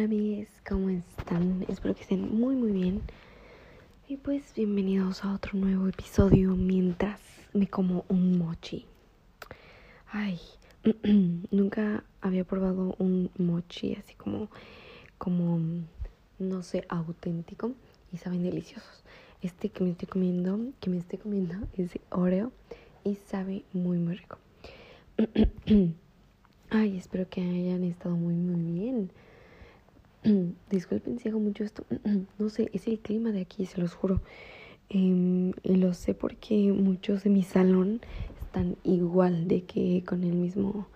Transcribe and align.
Hola 0.00 0.06
amigues, 0.06 0.48
¿cómo 0.66 0.88
están? 0.88 1.66
Espero 1.68 1.94
que 1.94 2.00
estén 2.00 2.34
muy 2.34 2.56
muy 2.56 2.72
bien. 2.72 3.02
Y 4.08 4.16
pues 4.16 4.54
bienvenidos 4.56 5.22
a 5.26 5.34
otro 5.34 5.58
nuevo 5.58 5.88
episodio 5.88 6.56
mientras 6.56 7.20
me 7.52 7.68
como 7.68 8.06
un 8.08 8.38
mochi. 8.38 8.86
Ay, 10.10 10.40
nunca 11.50 12.02
había 12.22 12.44
probado 12.44 12.96
un 12.98 13.30
mochi 13.36 13.94
así 13.94 14.14
como, 14.14 14.48
como, 15.18 15.60
no 16.38 16.62
sé, 16.62 16.86
auténtico 16.88 17.72
y 18.10 18.16
saben 18.16 18.42
deliciosos. 18.42 19.04
Este 19.42 19.68
que 19.68 19.84
me 19.84 19.90
estoy 19.90 20.08
comiendo, 20.08 20.60
que 20.80 20.88
me 20.88 20.96
estoy 20.96 21.18
comiendo 21.18 21.56
es 21.74 21.92
de 21.92 22.00
Oreo 22.08 22.52
y 23.04 23.16
sabe 23.16 23.64
muy 23.74 23.98
muy 23.98 24.16
rico. 24.16 24.38
Ay, 26.70 26.96
espero 26.96 27.28
que 27.28 27.42
hayan 27.42 27.84
estado 27.84 28.16
muy 28.16 28.32
muy 28.32 28.80
bien. 28.80 29.10
Disculpen 30.70 31.18
si 31.18 31.28
hago 31.28 31.40
mucho 31.40 31.64
esto. 31.64 31.84
No 32.38 32.48
sé, 32.48 32.70
es 32.72 32.86
el 32.86 32.98
clima 32.98 33.32
de 33.32 33.40
aquí, 33.40 33.66
se 33.66 33.80
los 33.80 33.94
juro. 33.94 34.20
Em, 34.88 35.52
y 35.62 35.76
lo 35.76 35.94
sé 35.94 36.14
porque 36.14 36.72
muchos 36.72 37.22
de 37.24 37.30
mi 37.30 37.42
salón 37.42 38.00
están 38.42 38.76
igual 38.82 39.46
de 39.48 39.62
que 39.64 40.02
con 40.06 40.24
el 40.24 40.34
mismo. 40.34 40.86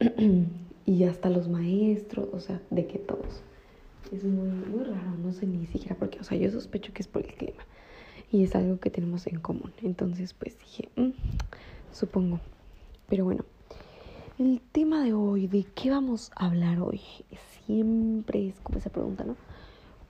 y 0.86 1.04
hasta 1.04 1.30
los 1.30 1.48
maestros, 1.48 2.28
o 2.32 2.40
sea, 2.40 2.60
de 2.70 2.86
que 2.86 2.98
todos. 2.98 3.42
Es 4.12 4.24
muy, 4.24 4.48
muy 4.48 4.84
raro, 4.84 5.16
no 5.22 5.32
sé 5.32 5.46
ni 5.46 5.66
siquiera 5.66 5.96
por 5.96 6.10
qué. 6.10 6.20
O 6.20 6.24
sea, 6.24 6.38
yo 6.38 6.50
sospecho 6.50 6.92
que 6.92 7.02
es 7.02 7.08
por 7.08 7.24
el 7.24 7.34
clima. 7.34 7.64
Y 8.30 8.44
es 8.44 8.54
algo 8.54 8.78
que 8.78 8.90
tenemos 8.90 9.26
en 9.26 9.38
común. 9.40 9.72
Entonces, 9.82 10.32
pues 10.32 10.58
dije, 10.58 10.88
mm, 10.96 11.10
supongo. 11.92 12.40
Pero 13.08 13.24
bueno, 13.24 13.44
el 14.38 14.60
tema 14.72 15.02
de 15.02 15.14
hoy, 15.14 15.46
¿de 15.46 15.64
qué 15.74 15.90
vamos 15.90 16.30
a 16.36 16.46
hablar 16.46 16.80
hoy? 16.80 17.00
Siempre 17.64 18.48
es 18.48 18.60
como 18.60 18.78
esa 18.78 18.90
pregunta, 18.90 19.24
¿no? 19.24 19.36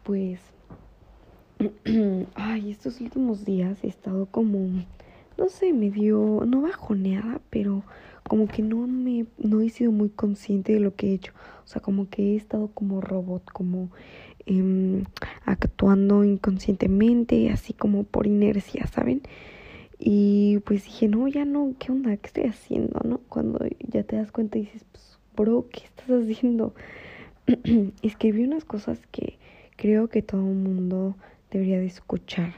Pues, 0.03 0.41
ay, 2.35 2.71
estos 2.71 3.01
últimos 3.01 3.45
días 3.45 3.79
he 3.85 3.87
estado 3.87 4.27
como, 4.27 4.85
no 5.39 5.49
sé, 5.49 5.73
medio, 5.73 6.43
no 6.45 6.63
bajoneada, 6.63 7.41
pero 7.51 7.85
como 8.29 8.49
que 8.49 8.63
no 8.63 8.87
me, 8.89 9.27
no 9.39 9.61
he 9.61 9.71
sido 9.71 9.93
muy 9.93 10.09
consciente 10.09 10.73
de 10.73 10.81
lo 10.81 10.95
que 10.97 11.11
he 11.11 11.15
hecho. 11.15 11.33
O 11.65 11.69
sea, 11.69 11.81
como 11.81 12.09
que 12.09 12.33
he 12.33 12.37
estado 12.37 12.69
como 12.75 13.01
robot, 13.01 13.45
como 13.53 13.91
eh, 14.45 15.05
actuando 15.45 16.25
inconscientemente, 16.25 17.51
así 17.51 17.73
como 17.73 18.03
por 18.03 18.27
inercia, 18.27 18.89
¿saben? 18.89 19.23
Y 19.99 20.59
pues 20.61 20.85
dije, 20.85 21.09
no, 21.09 21.27
ya 21.29 21.45
no, 21.45 21.75
¿qué 21.79 21.91
onda? 21.91 22.17
¿Qué 22.17 22.27
estoy 22.27 22.45
haciendo? 22.45 23.01
¿No? 23.05 23.19
Cuando 23.29 23.59
ya 23.89 24.03
te 24.03 24.17
das 24.17 24.31
cuenta 24.31 24.59
y 24.59 24.63
dices, 24.63 24.85
pues, 24.93 25.19
bro, 25.37 25.67
¿qué 25.71 25.85
estás 25.85 26.09
haciendo? 26.11 26.75
Escribí 28.03 28.45
unas 28.45 28.65
cosas 28.65 29.01
que 29.11 29.39
creo 29.77 30.09
que 30.09 30.23
todo 30.23 30.41
el 30.41 30.57
mundo 30.57 31.17
debería 31.51 31.79
de 31.79 31.87
escuchar, 31.87 32.55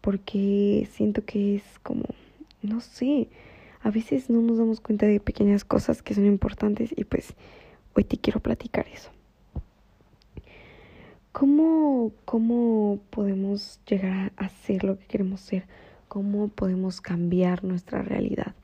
porque 0.00 0.88
siento 0.92 1.24
que 1.24 1.56
es 1.56 1.64
como, 1.82 2.04
no 2.62 2.80
sé, 2.80 3.28
a 3.82 3.90
veces 3.90 4.30
no 4.30 4.40
nos 4.42 4.58
damos 4.58 4.80
cuenta 4.80 5.06
de 5.06 5.20
pequeñas 5.20 5.64
cosas 5.64 6.02
que 6.02 6.14
son 6.14 6.26
importantes 6.26 6.92
y 6.96 7.04
pues 7.04 7.34
hoy 7.94 8.04
te 8.04 8.16
quiero 8.18 8.40
platicar 8.40 8.86
eso. 8.88 9.10
¿Cómo, 11.32 12.12
cómo 12.24 13.00
podemos 13.10 13.80
llegar 13.86 14.32
a 14.36 14.48
ser 14.48 14.84
lo 14.84 14.98
que 14.98 15.06
queremos 15.06 15.40
ser? 15.40 15.64
Cómo 16.08 16.48
podemos 16.48 17.00
cambiar 17.00 17.64
nuestra 17.64 18.02
realidad. 18.02 18.54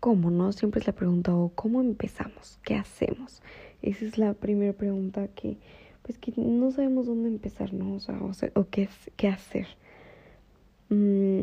¿Cómo, 0.00 0.30
no? 0.30 0.52
Siempre 0.52 0.80
es 0.80 0.86
la 0.86 0.94
pregunta, 0.94 1.34
o 1.34 1.50
¿cómo 1.54 1.80
empezamos? 1.80 2.58
¿Qué 2.64 2.74
hacemos? 2.74 3.42
Esa 3.82 4.04
es 4.04 4.18
la 4.18 4.34
primera 4.34 4.72
pregunta 4.72 5.28
que, 5.28 5.58
pues 6.02 6.18
que 6.18 6.32
no 6.36 6.70
sabemos 6.72 7.06
dónde 7.06 7.28
empezar, 7.28 7.72
¿no? 7.72 7.94
O 7.94 8.00
sea, 8.00 8.18
o, 8.54 8.66
qué, 8.68 8.88
qué 9.16 9.28
hacer. 9.28 9.66
Mm, 10.88 11.42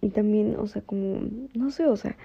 y 0.00 0.08
también, 0.10 0.56
o 0.58 0.66
sea, 0.66 0.82
como, 0.82 1.20
no 1.54 1.70
sé, 1.70 1.86
o 1.86 1.96
sea, 1.96 2.16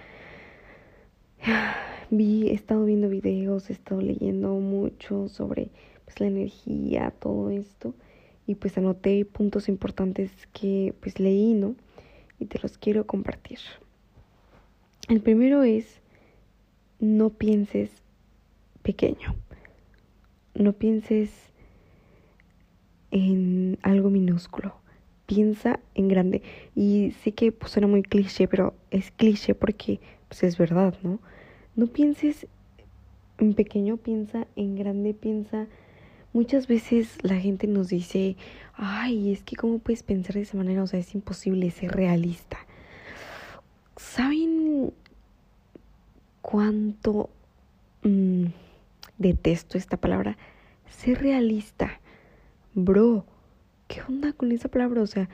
vi, 2.10 2.50
he 2.50 2.54
estado 2.54 2.86
viendo 2.86 3.10
videos, 3.10 3.70
he 3.70 3.74
estado 3.74 4.02
leyendo 4.02 4.56
mucho 4.56 5.28
sobre 5.28 5.70
pues 6.06 6.20
la 6.20 6.28
energía, 6.28 7.14
todo 7.20 7.50
esto, 7.52 7.94
y 8.48 8.56
pues 8.56 8.78
anoté 8.78 9.26
puntos 9.26 9.70
importantes 9.70 10.32
que 10.54 10.96
pues 11.02 11.20
leí, 11.20 11.54
¿no? 11.54 11.76
Y 12.40 12.46
te 12.46 12.60
los 12.60 12.78
quiero 12.78 13.06
compartir. 13.06 13.60
El 15.10 15.22
primero 15.22 15.64
es, 15.64 16.02
no 17.00 17.30
pienses 17.30 17.92
pequeño, 18.82 19.36
no 20.54 20.74
pienses 20.74 21.32
en 23.12 23.78
algo 23.84 24.10
minúsculo, 24.10 24.76
piensa 25.26 25.80
en 25.96 26.08
grande. 26.08 26.42
Y 26.76 27.12
sé 27.24 27.34
que 27.34 27.52
pues, 27.52 27.72
suena 27.72 27.88
muy 27.88 28.04
cliché, 28.04 28.48
pero 28.48 28.74
es 28.92 29.12
cliché 29.12 29.56
porque 29.56 30.00
pues, 30.28 30.44
es 30.44 30.58
verdad, 30.58 30.96
¿no? 31.04 31.20
No 31.76 31.88
pienses 31.88 32.48
en 33.38 33.54
pequeño, 33.54 33.98
piensa 33.98 34.48
en 34.56 34.76
grande, 34.76 35.14
piensa... 35.14 35.68
Muchas 36.38 36.68
veces 36.68 37.18
la 37.24 37.40
gente 37.40 37.66
nos 37.66 37.88
dice, 37.88 38.36
ay, 38.76 39.32
es 39.32 39.42
que 39.42 39.56
cómo 39.56 39.80
puedes 39.80 40.04
pensar 40.04 40.36
de 40.36 40.44
esa 40.44 40.56
manera, 40.56 40.84
o 40.84 40.86
sea, 40.86 41.00
es 41.00 41.16
imposible 41.16 41.72
ser 41.72 41.94
realista. 41.94 42.60
¿Saben 43.96 44.94
cuánto 46.44 47.32
mm, 48.04 48.46
detesto 49.18 49.80
esta 49.80 49.98
palabra? 49.98 50.38
Ser 50.88 51.24
realista. 51.24 52.00
Bro, 52.76 53.26
¿qué 53.88 54.04
onda 54.08 54.32
con 54.32 54.52
esa 54.52 54.70
palabra? 54.70 55.02
O 55.02 55.08
sea, 55.08 55.30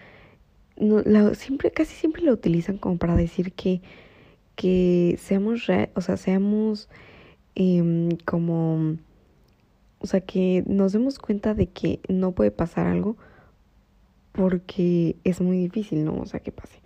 no, 0.78 1.36
siempre, 1.36 1.72
casi 1.72 1.96
siempre 1.96 2.22
la 2.22 2.32
utilizan 2.32 2.78
como 2.78 2.96
para 2.96 3.18
decir 3.18 3.52
que, 3.52 3.82
que 4.56 5.20
seamos, 5.20 5.68
o 5.96 6.02
sea, 6.02 6.16
seamos 6.16 6.88
eh, 7.56 8.08
como, 8.24 8.96
o 10.04 10.08
sea, 10.08 10.20
que 10.20 10.66
nos 10.68 10.92
demos 10.92 11.18
cuenta 11.18 11.54
de 11.54 11.68
que 11.68 12.02
no 12.10 12.34
puede 12.34 12.52
pasar 12.52 12.88
algo 12.88 13.16
porque 14.34 15.16
es 15.24 15.40
muy 15.40 15.58
difícil, 15.58 16.04
¿no? 16.04 16.16
O 16.20 16.26
sea, 16.26 16.42
que 16.42 16.52
pase. 16.52 16.80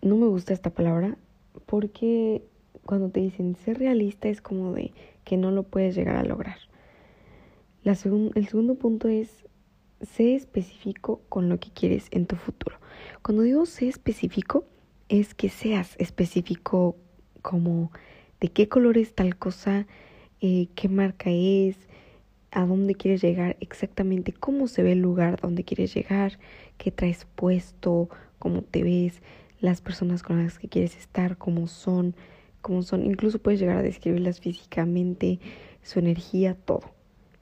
No 0.00 0.16
me 0.16 0.26
gusta 0.26 0.52
esta 0.52 0.70
palabra 0.70 1.18
porque 1.66 2.44
cuando 2.86 3.10
te 3.10 3.18
dicen 3.18 3.56
ser 3.56 3.80
realista 3.80 4.28
es 4.28 4.40
como 4.40 4.72
de 4.72 4.92
que 5.24 5.36
no 5.36 5.50
lo 5.50 5.64
puedes 5.64 5.96
llegar 5.96 6.14
a 6.14 6.22
lograr. 6.22 6.58
La 7.82 7.92
el 7.92 8.46
segundo 8.46 8.76
punto 8.76 9.08
es 9.08 9.44
sé 10.00 10.36
específico 10.36 11.20
con 11.28 11.48
lo 11.48 11.58
que 11.58 11.70
quieres 11.70 12.06
en 12.12 12.26
tu 12.26 12.36
futuro. 12.36 12.76
Cuando 13.22 13.42
digo 13.42 13.66
sé 13.66 13.88
específico 13.88 14.66
es 15.08 15.34
que 15.34 15.48
seas 15.48 15.96
específico 15.98 16.94
como 17.42 17.90
de 18.40 18.48
qué 18.50 18.68
color 18.68 18.98
es 18.98 19.16
tal 19.16 19.36
cosa, 19.36 19.88
eh, 20.40 20.68
qué 20.74 20.88
marca 20.88 21.30
es, 21.30 21.76
a 22.50 22.64
dónde 22.64 22.94
quieres 22.94 23.22
llegar, 23.22 23.56
exactamente 23.60 24.32
cómo 24.32 24.68
se 24.68 24.82
ve 24.82 24.92
el 24.92 25.00
lugar 25.00 25.40
donde 25.40 25.64
quieres 25.64 25.94
llegar, 25.94 26.38
qué 26.78 26.90
traes 26.90 27.26
puesto, 27.34 28.08
cómo 28.38 28.62
te 28.62 28.82
ves, 28.82 29.22
las 29.60 29.80
personas 29.80 30.22
con 30.22 30.42
las 30.42 30.58
que 30.58 30.68
quieres 30.68 30.96
estar, 30.96 31.36
cómo 31.36 31.66
son, 31.66 32.14
cómo 32.60 32.82
son. 32.82 33.04
Incluso 33.04 33.38
puedes 33.38 33.60
llegar 33.60 33.76
a 33.76 33.82
describirlas 33.82 34.40
físicamente, 34.40 35.40
su 35.82 35.98
energía, 35.98 36.54
todo. 36.54 36.92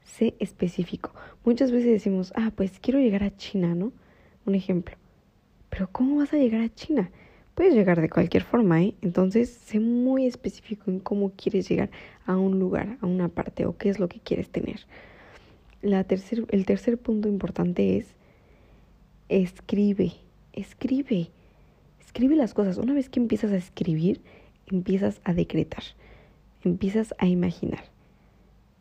Sé 0.03 0.35
específico. 0.39 1.13
Muchas 1.45 1.71
veces 1.71 1.91
decimos, 1.91 2.33
ah, 2.35 2.51
pues 2.55 2.79
quiero 2.79 2.99
llegar 2.99 3.23
a 3.23 3.35
China, 3.35 3.75
¿no? 3.75 3.91
Un 4.45 4.55
ejemplo. 4.55 4.95
Pero 5.69 5.89
¿cómo 5.91 6.17
vas 6.17 6.33
a 6.33 6.37
llegar 6.37 6.61
a 6.61 6.73
China? 6.73 7.11
Puedes 7.57 7.73
llegar 7.73 7.99
de 7.99 8.09
cualquier 8.11 8.43
forma, 8.43 8.83
¿eh? 8.83 8.93
Entonces, 9.01 9.49
sé 9.49 9.79
muy 9.79 10.27
específico 10.27 10.91
en 10.91 10.99
cómo 10.99 11.31
quieres 11.31 11.67
llegar 11.67 11.89
a 12.27 12.37
un 12.37 12.59
lugar, 12.59 12.99
a 13.01 13.07
una 13.07 13.29
parte 13.29 13.65
o 13.65 13.75
qué 13.75 13.89
es 13.89 13.97
lo 13.97 14.07
que 14.07 14.19
quieres 14.19 14.51
tener. 14.51 14.81
La 15.81 16.05
el 16.07 16.65
tercer 16.67 16.99
punto 16.99 17.27
importante 17.27 17.97
es 17.97 18.13
escribe, 19.27 20.13
escribe, 20.53 21.31
escribe 21.99 22.35
las 22.35 22.53
cosas. 22.53 22.77
Una 22.77 22.93
vez 22.93 23.09
que 23.09 23.19
empiezas 23.19 23.51
a 23.51 23.57
escribir, 23.57 24.21
empiezas 24.67 25.19
a 25.23 25.33
decretar, 25.33 25.83
empiezas 26.63 27.15
a 27.17 27.25
imaginar, 27.25 27.85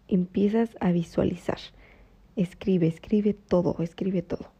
empiezas 0.06 0.76
a 0.80 0.92
visualizar. 0.92 1.60
Escribe, 2.36 2.88
escribe 2.88 3.32
todo, 3.32 3.76
escribe 3.78 4.20
todo. 4.20 4.55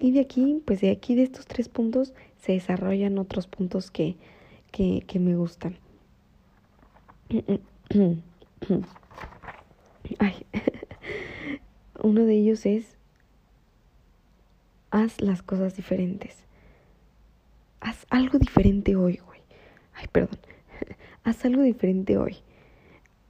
Y 0.00 0.12
de 0.12 0.20
aquí, 0.20 0.62
pues 0.64 0.80
de 0.80 0.90
aquí, 0.90 1.14
de 1.14 1.22
estos 1.22 1.46
tres 1.46 1.68
puntos, 1.68 2.12
se 2.38 2.52
desarrollan 2.52 3.18
otros 3.18 3.46
puntos 3.46 3.90
que, 3.90 4.16
que, 4.70 5.18
me 5.18 5.36
gustan. 5.36 5.76
Ay. 10.18 10.46
Uno 12.02 12.24
de 12.24 12.34
ellos 12.34 12.66
es, 12.66 12.96
haz 14.90 15.20
las 15.20 15.42
cosas 15.42 15.76
diferentes. 15.76 16.36
Haz 17.80 18.06
algo 18.10 18.38
diferente 18.38 18.96
hoy, 18.96 19.16
güey. 19.16 19.40
Ay, 19.94 20.06
perdón. 20.12 20.38
haz 21.24 21.44
algo 21.44 21.62
diferente 21.62 22.18
hoy. 22.18 22.36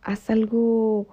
Haz 0.02 0.30
algo, 0.30 1.06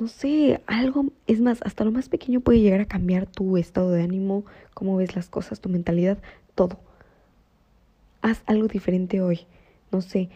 no 0.00 0.08
sé, 0.08 0.62
algo, 0.66 1.06
es 1.26 1.40
más, 1.40 1.60
hasta 1.62 1.84
lo 1.84 1.92
más 1.92 2.08
pequeño 2.08 2.40
puede 2.40 2.60
llegar 2.60 2.80
a 2.80 2.86
cambiar 2.86 3.26
tu 3.26 3.58
estado 3.58 3.90
de 3.90 4.02
ánimo, 4.02 4.44
cómo 4.72 4.96
ves 4.96 5.14
las 5.14 5.28
cosas, 5.28 5.60
tu 5.60 5.68
mentalidad, 5.68 6.18
todo. 6.54 6.80
Haz 8.22 8.42
algo 8.46 8.66
diferente 8.66 9.20
hoy, 9.20 9.40
no 9.92 10.00
sé. 10.00 10.30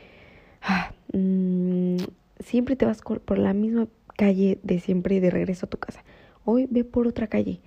Ah, 0.61 0.93
mm, 1.13 1.97
siempre 2.41 2.77
te 2.77 2.85
vas 2.85 3.01
por 3.01 3.39
la 3.39 3.55
misma 3.55 3.89
calle 4.17 4.59
de 4.63 4.81
siempre 4.81 5.21
de 5.21 5.31
regreso 5.31 5.67
a 5.67 5.71
tu 5.71 5.79
casa. 5.79 6.05
Hoy 6.45 6.67
ve 6.71 6.85
por 6.85 7.07
otra 7.07 7.27
calle. 7.27 7.61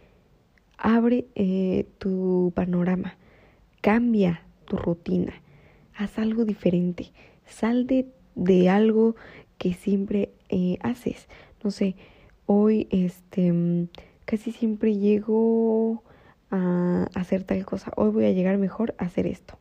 Abre 0.77 1.25
eh, 1.35 1.87
tu 1.97 2.51
panorama. 2.55 3.17
Cambia 3.81 4.43
tu 4.65 4.77
rutina. 4.77 5.33
Haz 5.95 6.19
algo 6.19 6.45
diferente. 6.45 7.11
Sal 7.45 7.87
de, 7.87 8.07
de 8.35 8.69
algo 8.69 9.15
que 9.57 9.73
siempre 9.73 10.31
eh, 10.49 10.77
haces. 10.81 11.27
No 11.63 11.71
sé, 11.71 11.95
hoy 12.45 12.87
este 12.91 13.87
casi 14.25 14.51
siempre 14.51 14.97
llego 14.97 16.03
a 16.51 17.07
hacer 17.15 17.43
tal 17.43 17.65
cosa. 17.65 17.91
Hoy 17.95 18.11
voy 18.11 18.25
a 18.25 18.31
llegar 18.31 18.57
mejor 18.57 18.95
a 18.97 19.05
hacer 19.05 19.27
esto. 19.27 19.57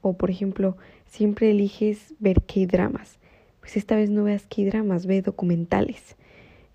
O 0.00 0.14
por 0.14 0.30
ejemplo, 0.30 0.76
siempre 1.06 1.50
eliges 1.50 2.14
ver 2.18 2.42
qué 2.42 2.66
dramas 2.66 3.18
pues 3.64 3.78
esta 3.78 3.96
vez 3.96 4.10
no 4.10 4.24
veas 4.24 4.44
qué 4.46 4.66
dramas, 4.66 5.06
ve 5.06 5.22
documentales. 5.22 6.16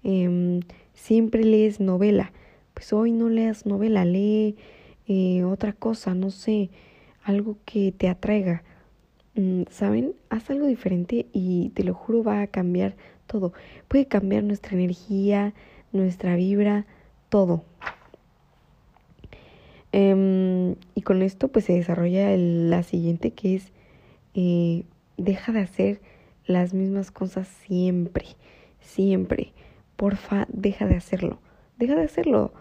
Em, 0.01 0.61
siempre 0.95 1.43
lees 1.43 1.79
novela, 1.79 2.31
pues 2.73 2.91
hoy 2.93 3.11
no 3.11 3.29
leas 3.29 3.67
novela, 3.67 4.05
lee 4.05 4.55
eh, 5.07 5.43
otra 5.43 5.73
cosa, 5.73 6.15
no 6.15 6.31
sé, 6.31 6.71
algo 7.21 7.57
que 7.63 7.91
te 7.91 8.09
atraiga. 8.09 8.63
Mm, 9.35 9.65
¿Saben? 9.69 10.15
Haz 10.31 10.49
algo 10.49 10.65
diferente 10.65 11.27
y 11.31 11.69
te 11.75 11.83
lo 11.83 11.93
juro 11.93 12.23
va 12.23 12.41
a 12.41 12.47
cambiar 12.47 12.95
todo. 13.29 13.53
Puede 13.87 14.07
cambiar 14.07 14.43
nuestra 14.43 14.73
energía, 14.73 15.53
nuestra 15.93 16.35
vibra, 16.35 16.85
todo. 17.29 17.63
Em, 19.91 20.75
y 20.95 21.01
con 21.03 21.21
esto 21.21 21.47
pues 21.47 21.65
se 21.65 21.73
desarrolla 21.73 22.35
la 22.37 22.83
siguiente 22.83 23.31
que 23.31 23.55
es 23.55 23.71
eh, 24.35 24.83
deja 25.17 25.51
de 25.51 25.61
hacer 25.61 26.01
las 26.45 26.73
mismas 26.73 27.11
cosas 27.11 27.47
siempre, 27.47 28.25
siempre. 28.79 29.53
Porfa, 29.95 30.45
deja 30.49 30.87
de 30.87 30.95
hacerlo. 30.95 31.39
Deja 31.77 31.95
de 31.95 32.03
hacerlo. 32.03 32.53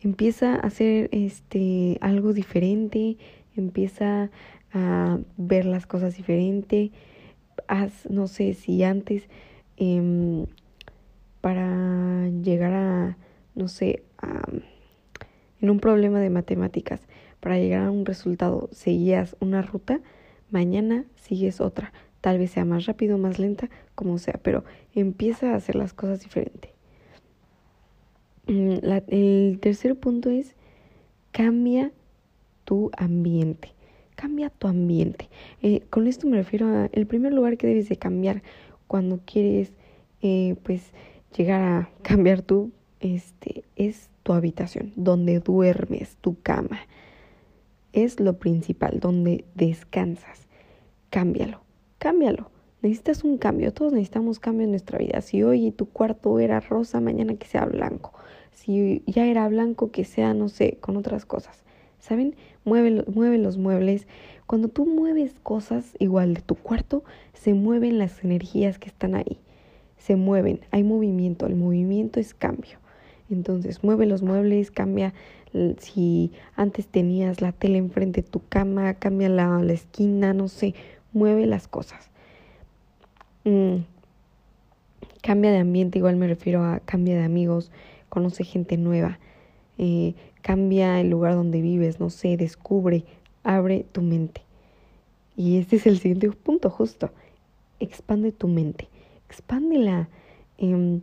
Empieza 0.00 0.54
a 0.54 0.58
hacer 0.60 1.08
este 1.12 1.98
algo 2.00 2.32
diferente, 2.32 3.16
empieza 3.56 4.30
a 4.72 5.18
ver 5.36 5.66
las 5.66 5.86
cosas 5.86 6.16
diferente. 6.16 6.90
Haz, 7.66 8.08
no 8.08 8.26
sé, 8.28 8.54
si 8.54 8.82
antes 8.82 9.28
em, 9.78 10.46
para 11.40 12.28
llegar 12.42 12.72
a, 12.72 13.16
no 13.54 13.68
sé, 13.68 14.02
en 15.60 15.70
un 15.70 15.80
problema 15.80 16.20
de 16.20 16.30
matemáticas, 16.30 17.00
para 17.40 17.58
llegar 17.58 17.84
a 17.84 17.90
un 17.90 18.04
resultado, 18.04 18.68
seguías 18.72 19.36
una 19.40 19.62
ruta, 19.62 20.00
mañana 20.50 21.04
sigues 21.16 21.60
otra 21.60 21.92
Tal 22.20 22.38
vez 22.38 22.50
sea 22.50 22.64
más 22.64 22.86
rápido, 22.86 23.16
más 23.16 23.38
lenta, 23.38 23.70
como 23.94 24.18
sea, 24.18 24.40
pero 24.42 24.64
empieza 24.94 25.52
a 25.52 25.56
hacer 25.56 25.76
las 25.76 25.92
cosas 25.92 26.20
diferente. 26.20 26.72
Mm, 28.46 28.78
el 29.08 29.58
tercer 29.60 29.96
punto 29.96 30.30
es 30.30 30.54
cambia 31.32 31.92
tu 32.64 32.90
ambiente. 32.96 33.72
Cambia 34.16 34.50
tu 34.50 34.66
ambiente. 34.66 35.28
Eh, 35.62 35.82
con 35.90 36.08
esto 36.08 36.26
me 36.26 36.36
refiero 36.36 36.66
a 36.66 36.86
el 36.92 37.06
primer 37.06 37.32
lugar 37.32 37.56
que 37.56 37.68
debes 37.68 37.88
de 37.88 37.96
cambiar 37.96 38.42
cuando 38.88 39.20
quieres 39.24 39.72
eh, 40.20 40.56
pues 40.64 40.82
llegar 41.36 41.62
a 41.62 41.90
cambiar 42.02 42.42
tú 42.42 42.72
este 42.98 43.62
es 43.76 44.10
tu 44.24 44.32
habitación, 44.32 44.92
donde 44.96 45.38
duermes, 45.38 46.16
tu 46.16 46.40
cama. 46.42 46.80
Es 47.92 48.18
lo 48.18 48.38
principal, 48.38 48.98
donde 48.98 49.44
descansas. 49.54 50.48
Cámbialo 51.10 51.60
cámbialo. 51.98 52.50
Necesitas 52.80 53.24
un 53.24 53.38
cambio, 53.38 53.72
todos 53.72 53.92
necesitamos 53.92 54.38
cambio 54.38 54.64
en 54.64 54.70
nuestra 54.70 54.98
vida. 54.98 55.20
Si 55.20 55.42
hoy 55.42 55.72
tu 55.72 55.86
cuarto 55.86 56.38
era 56.38 56.60
rosa, 56.60 57.00
mañana 57.00 57.34
que 57.34 57.46
sea 57.46 57.64
blanco. 57.66 58.12
Si 58.52 59.02
ya 59.06 59.26
era 59.26 59.48
blanco, 59.48 59.90
que 59.90 60.04
sea, 60.04 60.32
no 60.32 60.48
sé, 60.48 60.78
con 60.80 60.96
otras 60.96 61.26
cosas. 61.26 61.64
¿Saben? 62.00 62.36
Mueve, 62.64 63.04
mueve 63.12 63.38
los 63.38 63.56
muebles. 63.58 64.06
Cuando 64.46 64.68
tú 64.68 64.86
mueves 64.86 65.34
cosas 65.42 65.96
igual 65.98 66.34
de 66.34 66.40
tu 66.40 66.54
cuarto, 66.54 67.04
se 67.34 67.54
mueven 67.54 67.98
las 67.98 68.24
energías 68.24 68.78
que 68.78 68.88
están 68.88 69.14
ahí. 69.14 69.38
Se 69.98 70.16
mueven, 70.16 70.60
hay 70.70 70.84
movimiento, 70.84 71.46
el 71.46 71.56
movimiento 71.56 72.20
es 72.20 72.34
cambio. 72.34 72.78
Entonces, 73.30 73.84
mueve 73.84 74.06
los 74.06 74.22
muebles, 74.22 74.70
cambia 74.70 75.12
si 75.78 76.32
antes 76.56 76.86
tenías 76.86 77.40
la 77.40 77.52
tele 77.52 77.78
enfrente 77.78 78.22
de 78.22 78.28
tu 78.28 78.40
cama, 78.48 78.94
cambia 78.94 79.28
la, 79.28 79.62
la 79.62 79.72
esquina, 79.72 80.34
no 80.34 80.48
sé, 80.48 80.74
mueve 81.12 81.46
las 81.46 81.68
cosas. 81.68 82.10
Mm. 83.44 83.78
Cambia 85.22 85.50
de 85.50 85.58
ambiente, 85.58 85.98
igual 85.98 86.16
me 86.16 86.26
refiero 86.26 86.62
a 86.64 86.80
cambia 86.80 87.16
de 87.16 87.24
amigos, 87.24 87.70
conoce 88.08 88.44
gente 88.44 88.76
nueva, 88.76 89.18
eh, 89.78 90.14
cambia 90.42 91.00
el 91.00 91.10
lugar 91.10 91.34
donde 91.34 91.60
vives, 91.60 92.00
no 92.00 92.10
sé, 92.10 92.36
descubre, 92.36 93.04
abre 93.42 93.84
tu 93.92 94.02
mente. 94.02 94.42
Y 95.36 95.58
este 95.58 95.76
es 95.76 95.86
el 95.86 95.98
siguiente 95.98 96.30
punto, 96.30 96.70
justo. 96.70 97.10
Expande 97.80 98.32
tu 98.32 98.48
mente, 98.48 98.88
expándela. 99.28 100.08
Em, 100.58 101.00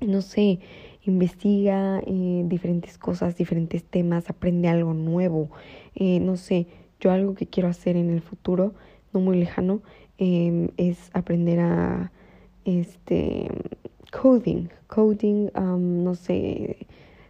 no 0.00 0.22
sé, 0.22 0.60
investiga 1.04 2.00
eh, 2.06 2.42
diferentes 2.46 2.98
cosas, 2.98 3.36
diferentes 3.36 3.82
temas, 3.84 4.30
aprende 4.30 4.68
algo 4.68 4.94
nuevo. 4.94 5.48
Eh, 5.94 6.20
no 6.20 6.36
sé, 6.36 6.66
yo 7.00 7.10
algo 7.10 7.34
que 7.34 7.46
quiero 7.46 7.68
hacer 7.68 7.96
en 7.96 8.10
el 8.10 8.20
futuro 8.20 8.74
no 9.12 9.20
muy 9.20 9.38
lejano, 9.38 9.80
em, 10.18 10.68
es 10.76 11.10
aprender 11.14 11.60
a 11.60 12.10
este 12.64 13.48
coding, 14.10 14.68
coding, 14.88 15.50
no 15.54 16.14
sé, 16.14 16.86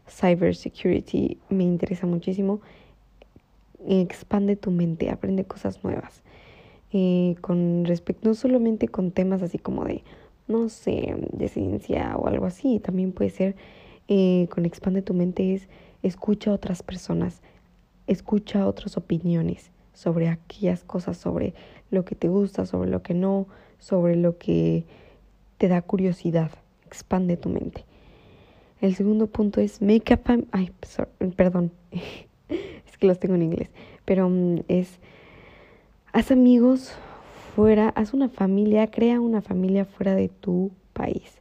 cyber 0.09 0.55
security, 0.55 1.39
me 1.49 1.65
interesa 1.65 2.07
muchísimo. 2.07 2.61
Expande 3.87 4.57
tu 4.57 4.71
mente, 4.71 5.11
aprende 5.11 5.45
cosas 5.45 5.83
nuevas. 5.85 6.23
Eh, 6.93 7.37
con 7.41 7.85
respecto, 7.85 8.29
no 8.29 8.35
solamente 8.35 8.89
con 8.89 9.11
temas 9.11 9.43
así 9.43 9.59
como 9.59 9.85
de, 9.85 10.03
no 10.47 10.69
sé, 10.69 11.17
de 11.33 11.49
ciencia 11.49 12.17
o 12.17 12.29
algo 12.29 12.47
así, 12.47 12.79
también 12.79 13.13
puede 13.13 13.31
ser 13.31 13.57
eh, 14.07 14.49
con 14.51 14.67
expande 14.67 15.01
tu 15.03 15.15
mente 15.15 15.55
es 15.55 15.69
escucha 16.03 16.51
a 16.51 16.55
otras 16.55 16.83
personas, 16.83 17.41
escucha 18.07 18.67
otras 18.67 18.99
opiniones 18.99 19.71
sobre 19.95 20.29
aquellas 20.29 20.85
cosas, 20.85 21.17
sobre 21.17 21.55
lo 21.91 22.05
que 22.05 22.15
te 22.15 22.29
gusta, 22.29 22.67
sobre 22.67 22.91
lo 22.91 23.03
que 23.03 23.15
no, 23.15 23.47
sobre 23.79 24.15
lo 24.17 24.37
que 24.37 24.85
te 25.57 25.69
da 25.69 25.81
curiosidad. 25.83 26.51
Expande 26.87 27.37
tu 27.37 27.49
mente. 27.49 27.85
El 28.81 28.95
segundo 28.95 29.27
punto 29.27 29.61
es 29.61 29.81
make 29.81 30.15
up. 30.15 30.47
Ay, 30.53 30.71
perdón. 31.37 31.73
es 32.49 32.99
que 32.99 33.07
los 33.07 33.19
tengo 33.19 33.35
en 33.35 33.43
inglés. 33.43 33.71
Pero 34.05 34.29
mm, 34.29 34.61
es. 34.69 34.99
Haz 36.13 36.31
amigos 36.31 36.93
fuera. 37.55 37.89
Haz 37.91 38.15
una 38.15 38.29
familia. 38.29 38.91
Crea 38.91 39.21
una 39.21 39.41
familia 39.41 39.85
fuera 39.85 40.15
de 40.15 40.29
tu 40.29 40.71
país. 40.93 41.41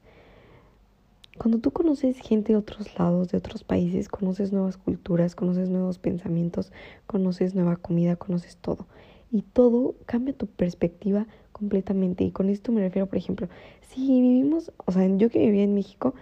Cuando 1.38 1.58
tú 1.58 1.72
conoces 1.72 2.20
gente 2.20 2.54
de 2.54 2.58
otros 2.60 2.98
lados, 2.98 3.30
de 3.30 3.40
otros 3.40 3.64
países, 3.64 4.08
conoces 4.08 4.54
nuevas 4.54 4.78
culturas, 4.78 5.34
conoces 5.34 5.68
nuevos 5.68 5.98
pensamientos, 5.98 6.72
conoces 7.08 7.56
nueva 7.56 7.76
comida, 7.76 8.16
conoces 8.16 8.58
todo. 8.58 8.86
Y 9.32 9.42
todo 9.42 9.96
cambia 10.06 10.38
tu 10.38 10.46
perspectiva 10.46 11.26
completamente. 11.52 12.24
Y 12.24 12.32
con 12.32 12.50
esto 12.50 12.72
me 12.72 12.82
refiero, 12.82 13.08
por 13.08 13.18
ejemplo, 13.18 13.48
si 13.82 14.22
vivimos, 14.22 14.72
o 14.86 14.92
sea, 14.92 15.08
yo 15.08 15.30
que 15.32 15.40
vivía 15.40 15.64
en 15.64 15.74
México, 15.74 16.14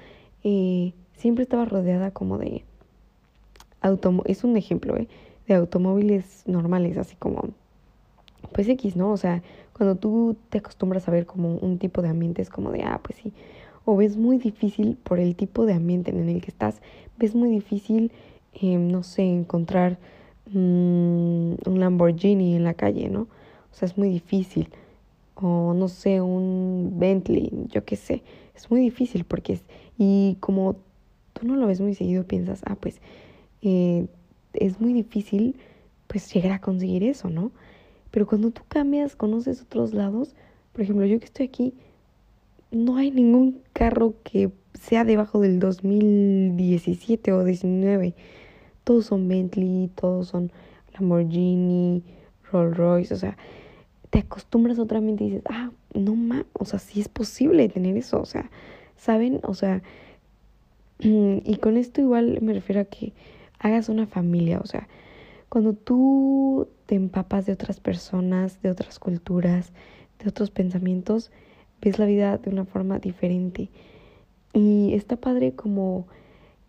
eh, 0.46 0.94
siempre 1.22 1.44
estaba 1.44 1.66
rodeada 1.66 2.12
como 2.12 2.38
de 2.40 2.64
es 4.26 4.44
un 4.44 4.58
ejemplo, 4.58 4.98
¿eh? 4.98 5.08
De 5.48 5.56
automóviles 5.56 6.44
normales, 6.46 6.98
así 6.98 7.16
como, 7.16 7.50
pues 8.54 8.68
X, 8.68 8.96
¿no? 8.96 9.12
O 9.12 9.18
sea, 9.18 9.42
cuando 9.74 9.96
tú 9.96 10.36
te 10.50 10.60
acostumbras 10.60 11.08
a 11.08 11.12
ver 11.12 11.26
como 11.26 11.56
un 11.56 11.78
tipo 11.78 12.02
de 12.02 12.10
ambiente, 12.10 12.42
es 12.42 12.50
como 12.50 12.72
de, 12.72 12.84
ah, 12.84 13.00
pues 13.04 13.20
sí, 13.20 13.34
o 13.86 13.96
ves 13.96 14.18
muy 14.18 14.38
difícil 14.38 14.98
por 15.04 15.20
el 15.20 15.36
tipo 15.36 15.66
de 15.66 15.74
ambiente 15.74 16.12
en 16.12 16.30
el 16.30 16.42
que 16.42 16.52
estás, 16.52 16.82
ves 17.18 17.34
muy 17.34 17.50
difícil, 17.50 18.12
eh, 18.54 18.78
no 18.78 19.04
sé, 19.04 19.24
encontrar 19.24 19.98
mm, 20.52 21.54
un 21.66 21.80
Lamborghini 21.80 22.56
en 22.56 22.64
la 22.64 22.76
calle, 22.76 23.10
¿no? 23.10 23.22
O 23.22 23.74
sea, 23.74 23.88
es 23.88 23.98
muy 23.98 24.10
difícil. 24.10 24.70
O 25.36 25.74
no 25.74 25.88
sé, 25.88 26.22
un 26.22 26.94
Bentley, 26.98 27.52
yo 27.70 27.84
qué 27.84 27.96
sé. 27.96 28.22
Es 28.54 28.70
muy 28.70 28.82
difícil 28.82 29.24
porque 29.24 29.54
es... 29.54 29.64
Y 29.98 30.38
como 30.40 30.76
tú 31.34 31.48
no 31.48 31.56
lo 31.56 31.68
ves 31.68 31.82
muy 31.82 31.96
seguido, 31.96 32.24
piensas, 32.24 32.62
ah, 32.66 32.76
pues 32.76 33.02
eh, 33.62 34.08
es 34.54 34.80
muy 34.80 34.94
difícil 34.94 35.58
pues 36.08 36.34
llegar 36.34 36.52
a 36.54 36.60
conseguir 36.60 37.04
eso, 37.04 37.30
¿no? 37.30 37.52
Pero 38.12 38.28
cuando 38.28 38.52
tú 38.52 38.62
cambias, 38.68 39.16
conoces 39.16 39.62
otros 39.62 39.94
lados, 39.94 40.36
por 40.74 40.82
ejemplo, 40.82 41.06
yo 41.06 41.20
que 41.20 41.26
estoy 41.26 41.46
aquí, 41.46 41.74
no 42.72 42.98
hay 42.98 43.12
ningún 43.12 43.62
carro 43.74 44.16
que 44.24 44.52
sea 44.74 45.04
debajo 45.04 45.40
del 45.40 45.60
2017 45.60 47.32
o 47.34 47.44
19. 47.44 48.14
Todos 48.84 49.06
son 49.06 49.28
Bentley, 49.28 49.90
todos 49.96 50.30
son 50.30 50.52
Lamborghini, 50.94 52.04
Rolls 52.52 52.78
Royce, 52.78 53.14
o 53.14 53.18
sea, 53.18 53.38
te 54.10 54.20
acostumbras 54.20 54.80
otra 54.80 55.00
mente 55.02 55.24
y 55.24 55.28
dices, 55.28 55.44
ah, 55.50 55.72
no 55.94 56.16
más, 56.16 56.46
o 56.54 56.66
sea, 56.66 56.80
sí 56.80 57.00
es 57.00 57.08
posible 57.08 57.70
tener 57.70 57.96
eso, 57.98 58.20
o 58.20 58.26
sea, 58.26 58.50
¿saben? 58.98 59.40
O 59.44 59.54
sea, 59.54 59.82
y 61.04 61.56
con 61.58 61.78
esto 61.78 62.02
igual 62.02 62.40
me 62.42 62.54
refiero 62.54 62.82
a 62.82 62.86
que 62.86 63.14
hagas 63.60 63.90
una 63.90 64.08
familia, 64.08 64.60
o 64.60 64.66
sea, 64.66 64.88
cuando 65.50 65.74
tú 65.74 66.70
te 66.86 66.96
empapas 66.96 67.46
de 67.46 67.54
otras 67.54 67.80
personas, 67.80 68.62
de 68.62 68.70
otras 68.70 69.00
culturas, 69.00 69.74
de 70.20 70.30
otros 70.30 70.50
pensamientos, 70.50 71.32
ves 71.82 72.00
la 72.00 72.06
vida 72.06 72.38
de 72.38 72.50
una 72.50 72.66
forma 72.66 73.00
diferente. 73.00 73.70
Y 74.54 74.94
está 74.94 75.18
padre 75.18 75.54
como, 75.54 76.08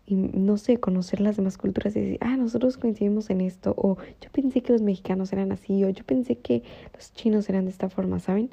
no 0.09 0.57
sé, 0.57 0.79
conocer 0.79 1.21
las 1.21 1.37
demás 1.37 1.59
culturas 1.59 1.95
y 1.95 2.01
decir, 2.01 2.19
ah, 2.23 2.37
nosotros 2.37 2.77
coincidimos 2.77 3.31
en 3.31 3.41
esto, 3.41 3.75
o 3.77 3.99
yo 4.21 4.31
pensé 4.33 4.62
que 4.62 4.73
los 4.73 4.83
mexicanos 4.83 5.33
eran 5.33 5.53
así, 5.53 5.85
o 5.85 5.91
yo 5.91 6.05
pensé 6.05 6.37
que 6.37 6.62
los 6.95 7.12
chinos 7.12 7.49
eran 7.49 7.67
de 7.67 7.71
esta 7.71 7.89
forma, 7.89 8.19
¿saben? 8.19 8.51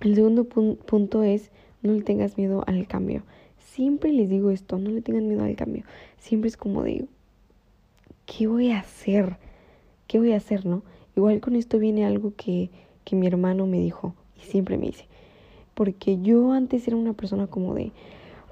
El 0.00 0.14
segundo 0.14 0.44
punto 0.44 1.22
es, 1.22 1.50
no 1.82 1.92
le 1.92 2.02
tengas 2.02 2.36
miedo 2.36 2.64
al 2.66 2.86
cambio. 2.86 3.22
Siempre 3.72 4.12
les 4.12 4.28
digo 4.28 4.50
esto, 4.50 4.78
no 4.78 4.90
le 4.90 5.02
tengan 5.02 5.28
miedo 5.28 5.44
al 5.44 5.54
cambio. 5.54 5.84
Siempre 6.18 6.48
es 6.48 6.56
como 6.56 6.82
de, 6.82 7.06
¿qué 8.26 8.46
voy 8.46 8.70
a 8.70 8.80
hacer? 8.80 9.36
¿Qué 10.06 10.18
voy 10.18 10.32
a 10.32 10.36
hacer, 10.36 10.66
no? 10.66 10.82
Igual 11.16 11.40
con 11.40 11.54
esto 11.54 11.78
viene 11.78 12.04
algo 12.04 12.32
que, 12.36 12.70
que 13.04 13.14
mi 13.14 13.26
hermano 13.26 13.66
me 13.66 13.78
dijo 13.78 14.14
y 14.36 14.44
siempre 14.46 14.78
me 14.78 14.86
dice, 14.86 15.06
porque 15.74 16.18
yo 16.20 16.52
antes 16.52 16.88
era 16.88 16.96
una 16.96 17.12
persona 17.12 17.46
como 17.46 17.74
de, 17.74 17.92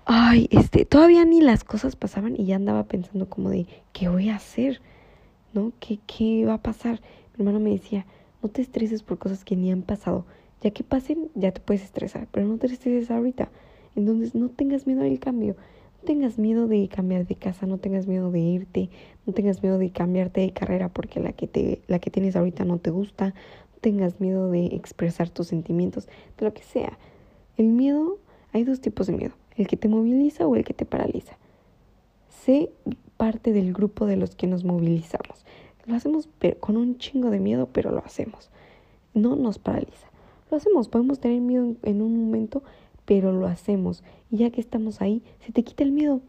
ay, 0.05 0.49
este, 0.51 0.85
todavía 0.85 1.25
ni 1.25 1.41
las 1.41 1.65
cosas 1.65 1.97
pasaban 1.97 2.39
y 2.39 2.45
ya 2.45 2.57
andaba 2.57 2.85
pensando 2.85 3.29
como 3.29 3.51
de, 3.51 3.67
¿qué 3.93 4.09
voy 4.09 4.29
a 4.29 4.37
hacer? 4.37 4.81
¿No? 5.55 5.73
¿Qué, 5.81 5.99
qué 6.07 6.45
va 6.45 6.55
a 6.55 6.63
pasar? 6.63 7.01
Mi 7.37 7.43
hermano 7.45 7.59
me 7.59 7.71
decía, 7.71 8.07
no 8.43 8.49
te 8.49 8.63
estreses 8.63 9.03
por 9.03 9.19
cosas 9.19 9.45
que 9.45 9.57
ni 9.57 9.73
han 9.73 9.83
pasado. 9.83 10.25
Ya 10.63 10.71
que 10.71 10.85
pasen, 10.85 11.31
ya 11.35 11.53
te 11.53 11.61
puedes 11.61 11.83
estresar, 11.83 12.29
pero 12.31 12.47
no 12.47 12.59
te 12.59 12.67
estreses 12.67 13.11
ahorita. 13.11 13.49
Entonces, 13.97 14.35
no 14.35 14.49
tengas 14.51 14.87
miedo 14.87 15.03
del 15.03 15.19
cambio. 15.19 15.57
No 15.99 16.05
tengas 16.05 16.39
miedo 16.39 16.69
de 16.69 16.89
cambiar 16.89 17.27
de 17.27 17.35
casa, 17.35 17.67
no 17.67 17.79
tengas 17.79 18.07
miedo 18.07 18.31
de 18.31 18.39
irte, 18.39 18.91
no 19.27 19.33
tengas 19.33 19.63
miedo 19.63 19.79
de 19.79 19.91
cambiarte 19.91 20.43
de 20.43 20.53
carrera 20.53 20.89
porque 20.89 21.19
la 21.19 21.33
que, 21.33 21.49
te, 21.49 21.81
la 21.89 21.99
que 21.99 22.11
tienes 22.11 22.37
ahorita 22.37 22.65
no 22.65 22.79
te 22.79 22.91
gusta, 22.91 23.29
no 23.29 23.81
tengas 23.81 24.21
miedo 24.21 24.51
de 24.51 24.67
expresar 24.67 25.31
tus 25.31 25.49
sentimientos, 25.49 26.07
de 26.39 26.45
lo 26.45 26.55
que 26.55 26.63
sea. 26.63 26.99
El 27.57 27.69
miedo, 27.69 28.19
hay 28.53 28.63
dos 28.63 28.81
tipos 28.81 29.07
de 29.09 29.15
miedo, 29.15 29.35
el 29.57 29.67
que 29.67 29.77
te 29.77 29.89
moviliza 29.89 30.47
o 30.47 30.55
el 30.55 30.65
que 30.65 30.75
te 30.75 30.85
paraliza. 30.85 31.39
Sé 32.29 32.71
parte 33.17 33.53
del 33.53 33.73
grupo 33.73 34.07
de 34.07 34.17
los 34.17 34.37
que 34.37 34.47
nos 34.47 34.63
movilizamos. 34.63 35.45
Lo 35.87 35.95
hacemos 35.95 36.29
con 36.61 36.77
un 36.77 36.99
chingo 36.99 37.31
de 37.31 37.41
miedo, 37.41 37.69
pero 37.73 37.91
lo 37.91 38.05
hacemos. 38.05 38.51
No 39.15 39.37
nos 39.37 39.59
paraliza. 39.59 40.09
Lo 40.51 40.57
hacemos, 40.57 40.89
podemos 40.89 41.21
tener 41.21 41.41
miedo 41.41 41.75
en 41.83 42.03
un 42.03 42.25
momento, 42.25 42.63
pero 43.07 43.33
lo 43.33 43.47
hacemos. 43.47 44.05
Y 44.31 44.39
ya 44.39 44.51
que 44.51 44.61
estamos 44.61 45.01
ahí, 45.01 45.23
se 45.41 45.53
te 45.53 45.65
quita 45.65 45.85
el 45.85 45.93
miedo. 45.93 46.21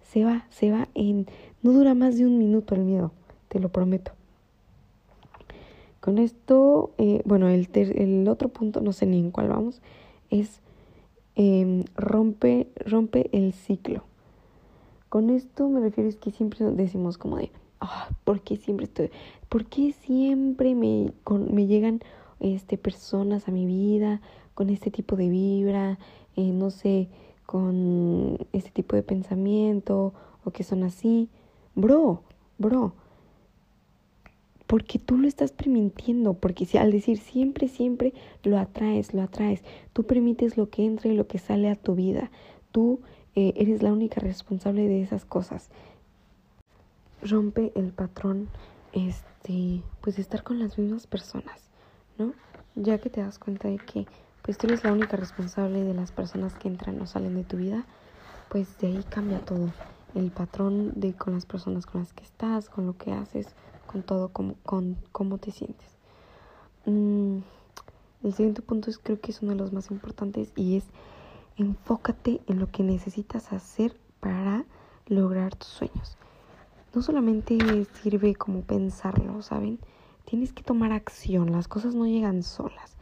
Se 0.00 0.24
va, 0.24 0.46
se 0.50 0.70
va 0.70 0.88
en... 0.94 1.26
No 1.62 1.72
dura 1.72 1.94
más 1.94 2.16
de 2.16 2.26
un 2.26 2.38
minuto 2.38 2.74
el 2.74 2.82
miedo, 2.82 3.12
te 3.48 3.60
lo 3.60 3.68
prometo. 3.68 4.12
Con 6.00 6.18
esto, 6.18 6.92
eh, 6.98 7.22
bueno, 7.24 7.48
el, 7.48 7.68
el 7.74 8.26
otro 8.28 8.48
punto, 8.48 8.80
no 8.80 8.92
sé 8.92 9.06
ni 9.06 9.20
en 9.20 9.30
cuál 9.30 9.48
vamos, 9.48 9.80
es 10.30 10.62
Em, 11.34 11.84
rompe, 11.96 12.68
rompe 12.76 13.30
el 13.32 13.54
ciclo. 13.54 14.04
Con 15.08 15.30
esto 15.30 15.68
me 15.68 15.80
refiero 15.80 16.10
es 16.10 16.16
que 16.16 16.30
siempre 16.30 16.62
decimos 16.72 17.16
como 17.16 17.38
de, 17.38 17.50
ah, 17.80 18.10
¿por 18.24 18.42
qué 18.42 18.56
siempre 18.56 18.84
estoy, 18.84 19.10
por 19.48 19.64
qué 19.64 19.92
siempre 19.92 20.74
me, 20.74 21.12
con, 21.24 21.54
me 21.54 21.66
llegan 21.66 22.00
este, 22.38 22.76
personas 22.76 23.48
a 23.48 23.50
mi 23.50 23.64
vida 23.64 24.20
con 24.54 24.70
este 24.70 24.90
tipo 24.90 25.16
de 25.16 25.28
vibra, 25.28 25.98
eh, 26.36 26.50
no 26.52 26.70
sé, 26.70 27.08
con 27.46 28.38
este 28.52 28.70
tipo 28.70 28.96
de 28.96 29.02
pensamiento 29.02 30.12
o 30.44 30.50
que 30.50 30.64
son 30.64 30.84
así? 30.84 31.28
Bro, 31.74 32.22
bro, 32.58 32.92
porque 34.72 34.98
tú 34.98 35.18
lo 35.18 35.28
estás 35.28 35.52
permitiendo, 35.52 36.32
porque 36.32 36.64
si 36.64 36.78
al 36.78 36.92
decir 36.92 37.18
siempre, 37.18 37.68
siempre 37.68 38.14
lo 38.42 38.58
atraes, 38.58 39.12
lo 39.12 39.20
atraes, 39.20 39.62
tú 39.92 40.04
permites 40.04 40.56
lo 40.56 40.70
que 40.70 40.86
entra 40.86 41.10
y 41.10 41.14
lo 41.14 41.26
que 41.26 41.38
sale 41.38 41.68
a 41.68 41.76
tu 41.76 41.94
vida, 41.94 42.30
tú 42.70 43.00
eh, 43.34 43.52
eres 43.56 43.82
la 43.82 43.92
única 43.92 44.18
responsable 44.20 44.88
de 44.88 45.02
esas 45.02 45.26
cosas. 45.26 45.68
Rompe 47.22 47.70
el 47.74 47.92
patrón, 47.92 48.48
este, 48.94 49.82
pues 50.00 50.16
de 50.16 50.22
estar 50.22 50.42
con 50.42 50.58
las 50.58 50.78
mismas 50.78 51.06
personas, 51.06 51.60
¿no? 52.16 52.32
Ya 52.74 52.96
que 52.96 53.10
te 53.10 53.20
das 53.20 53.38
cuenta 53.38 53.68
de 53.68 53.76
que 53.76 54.06
pues 54.42 54.58
tú 54.58 54.66
eres 54.66 54.84
la 54.84 54.90
única 54.90 55.16
responsable 55.16 55.82
de 55.84 55.94
las 55.94 56.12
personas 56.12 56.54
que 56.54 56.68
entran 56.68 57.00
o 57.00 57.06
salen 57.06 57.34
de 57.34 57.44
tu 57.44 57.56
vida, 57.56 57.84
pues 58.48 58.78
de 58.78 58.88
ahí 58.88 59.04
cambia 59.04 59.40
todo. 59.40 59.72
El 60.14 60.30
patrón 60.30 60.92
de 60.94 61.14
con 61.14 61.32
las 61.32 61.46
personas 61.46 61.86
con 61.86 62.02
las 62.02 62.12
que 62.12 62.24
estás, 62.24 62.68
con 62.68 62.86
lo 62.86 62.96
que 62.96 63.12
haces, 63.12 63.54
con 63.86 64.02
todo, 64.02 64.28
como, 64.28 64.54
con 64.64 64.96
cómo 65.12 65.38
te 65.38 65.50
sientes. 65.52 65.96
Mm, 66.84 67.38
el 68.24 68.34
siguiente 68.34 68.62
punto 68.62 68.90
es 68.90 68.98
creo 68.98 69.20
que 69.20 69.30
es 69.30 69.40
uno 69.42 69.52
de 69.52 69.58
los 69.58 69.72
más 69.72 69.90
importantes 69.90 70.52
y 70.56 70.76
es 70.76 70.84
enfócate 71.56 72.40
en 72.46 72.58
lo 72.58 72.70
que 72.70 72.82
necesitas 72.82 73.52
hacer 73.52 73.96
para 74.20 74.64
lograr 75.06 75.54
tus 75.56 75.68
sueños. 75.68 76.16
No 76.94 77.02
solamente 77.02 77.86
sirve 77.94 78.34
como 78.34 78.62
pensarlo, 78.62 79.40
¿saben? 79.42 79.78
Tienes 80.24 80.52
que 80.52 80.62
tomar 80.62 80.92
acción, 80.92 81.52
las 81.52 81.68
cosas 81.68 81.94
no 81.94 82.06
llegan 82.06 82.42
solas. 82.42 82.96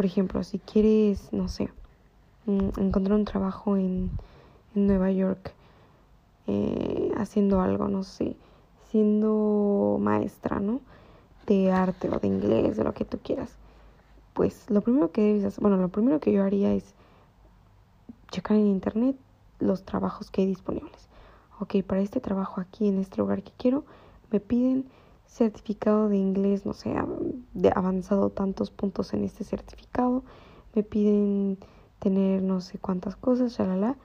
Por 0.00 0.06
ejemplo, 0.06 0.42
si 0.44 0.58
quieres, 0.58 1.30
no 1.30 1.48
sé, 1.48 1.68
mm, 2.46 2.80
encontrar 2.80 3.18
un 3.18 3.26
trabajo 3.26 3.76
en, 3.76 4.10
en 4.74 4.86
Nueva 4.86 5.12
York 5.12 5.52
eh, 6.46 7.12
haciendo 7.18 7.60
algo, 7.60 7.86
no 7.86 8.02
sé, 8.02 8.34
siendo 8.88 9.98
maestra, 10.00 10.58
¿no? 10.58 10.80
De 11.46 11.70
arte 11.70 12.08
o 12.08 12.18
de 12.18 12.28
inglés, 12.28 12.78
de 12.78 12.84
lo 12.84 12.94
que 12.94 13.04
tú 13.04 13.18
quieras. 13.22 13.58
Pues 14.32 14.70
lo 14.70 14.80
primero 14.80 15.12
que 15.12 15.20
debes 15.20 15.44
hacer, 15.44 15.60
bueno, 15.60 15.76
lo 15.76 15.90
primero 15.90 16.18
que 16.18 16.32
yo 16.32 16.44
haría 16.44 16.72
es 16.72 16.94
checar 18.30 18.56
en 18.56 18.68
internet 18.68 19.16
los 19.58 19.84
trabajos 19.84 20.30
que 20.30 20.40
hay 20.40 20.46
disponibles. 20.46 21.10
Ok, 21.58 21.74
para 21.86 22.00
este 22.00 22.20
trabajo 22.20 22.62
aquí, 22.62 22.88
en 22.88 23.00
este 23.00 23.18
lugar 23.18 23.42
que 23.42 23.52
quiero, 23.58 23.84
me 24.30 24.40
piden 24.40 24.86
certificado 25.30 26.08
de 26.08 26.16
inglés, 26.16 26.66
no 26.66 26.74
sé, 26.74 26.92
de 27.54 27.72
avanzado 27.74 28.30
tantos 28.30 28.70
puntos 28.70 29.14
en 29.14 29.24
este 29.24 29.44
certificado, 29.44 30.24
me 30.74 30.82
piden 30.82 31.58
tener 32.00 32.42
no 32.42 32.60
sé 32.60 32.78
cuántas 32.78 33.14
cosas, 33.16 33.56
shalala, 33.56 33.96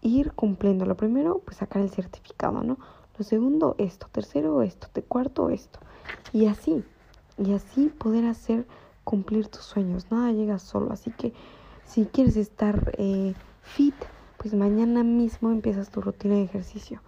ir 0.00 0.32
cumpliendo. 0.32 0.86
Lo 0.86 0.96
primero, 0.96 1.40
pues 1.44 1.56
sacar 1.56 1.82
el 1.82 1.90
certificado, 1.90 2.62
¿no? 2.62 2.78
Lo 3.18 3.24
segundo, 3.24 3.74
esto. 3.78 4.06
Tercero, 4.12 4.62
esto. 4.62 4.88
De 4.94 5.02
cuarto, 5.02 5.50
esto. 5.50 5.80
Y 6.32 6.46
así. 6.46 6.84
Y 7.38 7.52
así 7.54 7.88
poder 7.88 8.26
hacer 8.26 8.66
cumplir 9.04 9.48
tus 9.48 9.62
sueños. 9.62 10.10
Nada 10.10 10.32
llega 10.32 10.58
solo. 10.58 10.92
Así 10.92 11.10
que 11.10 11.32
si 11.84 12.06
quieres 12.06 12.36
estar 12.36 12.94
eh, 12.98 13.34
fit, 13.62 13.94
pues 14.38 14.54
mañana 14.54 15.02
mismo 15.02 15.50
empiezas 15.50 15.90
tu 15.90 16.00
rutina 16.00 16.34
de 16.34 16.44
ejercicio. 16.44 17.00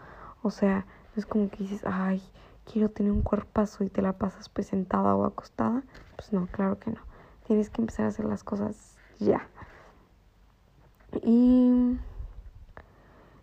O 0.42 0.50
sea, 0.50 0.86
no 1.14 1.20
es 1.20 1.26
como 1.26 1.48
que 1.48 1.58
dices, 1.58 1.82
ay, 1.84 2.22
quiero 2.70 2.90
tener 2.90 3.12
un 3.12 3.22
cuerpazo 3.22 3.84
y 3.84 3.88
te 3.88 4.02
la 4.02 4.14
pasas 4.14 4.48
pues 4.48 4.68
sentada 4.68 5.14
o 5.14 5.24
acostada. 5.24 5.82
Pues 6.16 6.32
no, 6.32 6.46
claro 6.46 6.78
que 6.78 6.90
no. 6.90 7.00
Tienes 7.46 7.70
que 7.70 7.82
empezar 7.82 8.06
a 8.06 8.08
hacer 8.08 8.24
las 8.24 8.44
cosas 8.44 8.96
ya. 9.18 9.46
Y 11.22 11.96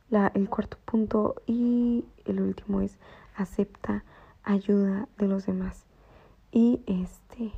la, 0.09 0.31
el 0.33 0.49
cuarto 0.49 0.77
punto 0.85 1.35
y 1.45 2.05
el 2.25 2.41
último 2.41 2.81
es 2.81 2.97
acepta 3.35 4.03
ayuda 4.43 5.07
de 5.17 5.27
los 5.27 5.45
demás 5.45 5.85
y 6.51 6.81
este 6.85 7.53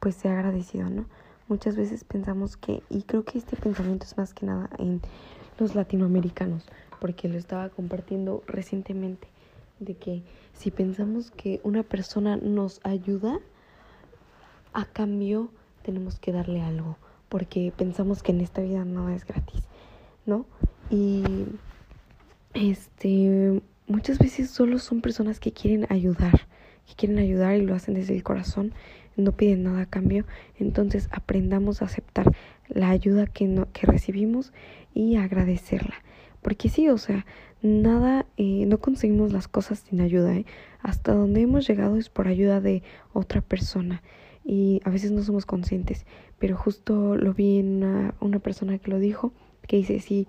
pues 0.00 0.16
sea 0.16 0.32
agradecido, 0.32 0.88
¿no? 0.90 1.06
Muchas 1.48 1.76
veces 1.76 2.04
pensamos 2.04 2.56
que, 2.56 2.82
y 2.90 3.02
creo 3.02 3.24
que 3.24 3.38
este 3.38 3.56
pensamiento 3.56 4.04
es 4.04 4.16
más 4.18 4.34
que 4.34 4.46
nada 4.46 4.68
en 4.78 5.00
los 5.58 5.74
latinoamericanos, 5.74 6.64
porque 7.00 7.28
lo 7.28 7.38
estaba 7.38 7.68
compartiendo 7.70 8.42
recientemente, 8.46 9.28
de 9.80 9.94
que 9.94 10.22
si 10.52 10.70
pensamos 10.70 11.30
que 11.30 11.60
una 11.62 11.82
persona 11.82 12.36
nos 12.36 12.80
ayuda, 12.84 13.38
a 14.72 14.84
cambio 14.84 15.50
tenemos 15.82 16.18
que 16.18 16.32
darle 16.32 16.60
algo, 16.60 16.96
porque 17.28 17.72
pensamos 17.76 18.22
que 18.22 18.32
en 18.32 18.40
esta 18.40 18.60
vida 18.60 18.84
no 18.84 19.08
es 19.08 19.24
gratis, 19.24 19.62
¿no? 20.26 20.46
Y 20.90 21.22
este, 22.54 23.62
muchas 23.86 24.18
veces 24.18 24.50
solo 24.50 24.78
son 24.78 25.00
personas 25.00 25.40
que 25.40 25.52
quieren 25.52 25.86
ayudar, 25.90 26.46
que 26.86 26.94
quieren 26.94 27.18
ayudar 27.18 27.56
y 27.56 27.62
lo 27.62 27.74
hacen 27.74 27.94
desde 27.94 28.14
el 28.14 28.22
corazón. 28.22 28.72
no 29.16 29.32
piden 29.32 29.64
nada 29.64 29.82
a 29.82 29.86
cambio, 29.86 30.26
entonces 30.60 31.08
aprendamos 31.10 31.82
a 31.82 31.86
aceptar 31.86 32.32
la 32.68 32.90
ayuda 32.90 33.26
que, 33.26 33.46
no, 33.46 33.66
que 33.72 33.84
recibimos 33.86 34.52
y 34.94 35.16
agradecerla. 35.16 35.94
Porque 36.42 36.68
sí, 36.68 36.88
o 36.88 36.98
sea, 36.98 37.26
nada, 37.62 38.26
eh, 38.36 38.64
no 38.66 38.78
conseguimos 38.78 39.32
las 39.32 39.48
cosas 39.48 39.80
sin 39.80 40.00
ayuda. 40.00 40.34
¿eh? 40.34 40.46
Hasta 40.80 41.12
donde 41.12 41.42
hemos 41.42 41.66
llegado 41.66 41.96
es 41.96 42.08
por 42.08 42.28
ayuda 42.28 42.60
de 42.60 42.82
otra 43.12 43.40
persona 43.40 44.02
y 44.44 44.80
a 44.84 44.90
veces 44.90 45.12
no 45.12 45.22
somos 45.22 45.46
conscientes. 45.46 46.06
Pero 46.38 46.56
justo 46.56 47.16
lo 47.16 47.34
vi 47.34 47.58
en 47.58 47.82
una, 47.82 48.14
una 48.20 48.38
persona 48.38 48.78
que 48.78 48.90
lo 48.90 48.98
dijo, 48.98 49.32
que 49.66 49.76
dice, 49.76 50.00
si 50.00 50.28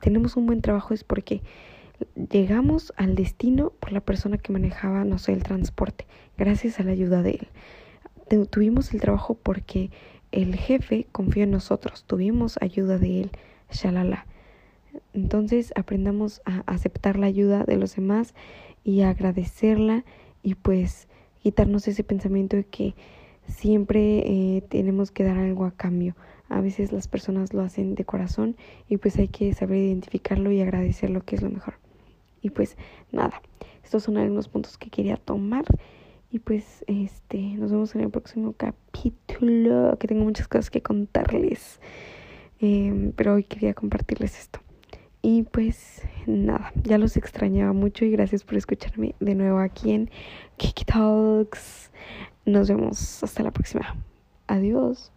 tenemos 0.00 0.36
un 0.36 0.46
buen 0.46 0.60
trabajo 0.60 0.94
es 0.94 1.04
porque 1.04 1.42
llegamos 2.30 2.92
al 2.96 3.14
destino 3.14 3.70
por 3.80 3.92
la 3.92 4.00
persona 4.00 4.38
que 4.38 4.52
manejaba, 4.52 5.04
no 5.04 5.18
sé, 5.18 5.32
el 5.32 5.42
transporte, 5.42 6.06
gracias 6.36 6.80
a 6.80 6.82
la 6.82 6.92
ayuda 6.92 7.22
de 7.22 7.30
él. 8.28 8.46
Tuvimos 8.48 8.92
el 8.92 9.00
trabajo 9.00 9.34
porque 9.34 9.90
el 10.32 10.56
jefe 10.56 11.06
confió 11.12 11.44
en 11.44 11.52
nosotros, 11.52 12.04
tuvimos 12.04 12.58
ayuda 12.60 12.98
de 12.98 13.22
él, 13.22 13.30
shalala. 13.70 14.26
Entonces 15.12 15.72
aprendamos 15.76 16.42
a 16.44 16.62
aceptar 16.66 17.18
la 17.18 17.26
ayuda 17.26 17.64
de 17.64 17.76
los 17.76 17.96
demás 17.96 18.34
y 18.84 19.02
a 19.02 19.10
agradecerla 19.10 20.04
y 20.42 20.54
pues 20.54 21.08
quitarnos 21.42 21.88
ese 21.88 22.04
pensamiento 22.04 22.56
de 22.56 22.64
que 22.64 22.94
siempre 23.46 24.18
eh, 24.56 24.62
tenemos 24.68 25.10
que 25.10 25.24
dar 25.24 25.36
algo 25.36 25.64
a 25.64 25.72
cambio. 25.72 26.16
A 26.48 26.60
veces 26.60 26.92
las 26.92 27.08
personas 27.08 27.52
lo 27.52 27.62
hacen 27.62 27.94
de 27.94 28.04
corazón 28.04 28.56
y 28.88 28.98
pues 28.98 29.18
hay 29.18 29.28
que 29.28 29.52
saber 29.54 29.78
identificarlo 29.78 30.50
y 30.52 30.60
agradecer 30.60 31.10
lo 31.10 31.22
que 31.22 31.36
es 31.36 31.42
lo 31.42 31.50
mejor. 31.50 31.74
Y 32.42 32.50
pues 32.50 32.76
nada, 33.10 33.40
estos 33.82 34.02
son 34.02 34.18
algunos 34.18 34.48
puntos 34.48 34.76
que 34.76 34.90
quería 34.90 35.16
tomar. 35.16 35.64
Y 36.30 36.40
pues 36.40 36.84
este, 36.88 37.38
nos 37.38 37.70
vemos 37.70 37.94
en 37.94 38.02
el 38.02 38.10
próximo 38.10 38.54
capítulo, 38.56 39.96
que 39.98 40.08
tengo 40.08 40.24
muchas 40.24 40.48
cosas 40.48 40.68
que 40.68 40.82
contarles. 40.82 41.80
Em, 42.58 43.12
pero 43.12 43.34
hoy 43.34 43.44
quería 43.44 43.72
compartirles 43.72 44.38
esto. 44.38 44.60
Y 45.26 45.44
pues 45.44 46.02
nada, 46.26 46.70
ya 46.82 46.98
los 46.98 47.16
extrañaba 47.16 47.72
mucho 47.72 48.04
y 48.04 48.10
gracias 48.10 48.44
por 48.44 48.58
escucharme 48.58 49.14
de 49.20 49.34
nuevo 49.34 49.58
aquí 49.58 49.92
en 49.92 50.10
Kiki 50.58 50.84
Talks. 50.84 51.90
Nos 52.44 52.68
vemos 52.68 53.24
hasta 53.24 53.42
la 53.42 53.50
próxima. 53.50 53.96
Adiós. 54.48 55.10